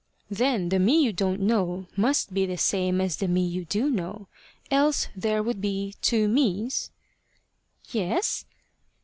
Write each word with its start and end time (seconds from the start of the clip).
"Then 0.31 0.69
the 0.69 0.79
me 0.79 0.99
you 1.03 1.13
don't 1.13 1.41
know 1.41 1.85
must 1.95 2.33
be 2.33 2.47
the 2.47 2.57
same 2.57 2.99
as 2.99 3.17
the 3.17 3.27
me 3.27 3.45
you 3.45 3.65
do 3.65 3.87
know, 3.87 4.29
else 4.71 5.09
there 5.15 5.43
would 5.43 5.61
be 5.61 5.93
two 6.01 6.27
mes?" 6.27 6.89
"Yes." 7.91 8.45